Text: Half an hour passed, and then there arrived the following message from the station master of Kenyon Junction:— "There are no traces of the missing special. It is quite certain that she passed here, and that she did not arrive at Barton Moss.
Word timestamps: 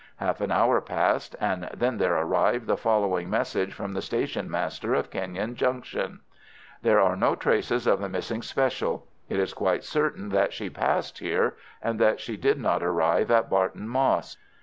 Half 0.15 0.41
an 0.41 0.49
hour 0.51 0.81
passed, 0.81 1.35
and 1.39 1.69
then 1.77 1.99
there 1.99 2.15
arrived 2.17 2.65
the 2.65 2.75
following 2.75 3.29
message 3.29 3.71
from 3.71 3.93
the 3.93 4.01
station 4.01 4.49
master 4.49 4.95
of 4.95 5.11
Kenyon 5.11 5.53
Junction:— 5.53 6.21
"There 6.81 6.99
are 6.99 7.15
no 7.15 7.35
traces 7.35 7.85
of 7.85 7.99
the 8.01 8.09
missing 8.09 8.41
special. 8.41 9.05
It 9.29 9.37
is 9.37 9.53
quite 9.53 9.83
certain 9.83 10.29
that 10.29 10.53
she 10.53 10.71
passed 10.71 11.19
here, 11.19 11.55
and 11.83 11.99
that 11.99 12.19
she 12.19 12.35
did 12.35 12.59
not 12.59 12.81
arrive 12.81 13.29
at 13.29 13.47
Barton 13.47 13.87
Moss. 13.87 14.37